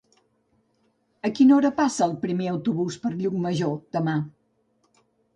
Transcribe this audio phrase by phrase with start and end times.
[1.27, 4.17] A quina hora passa el primer autobús per Llucmajor demà?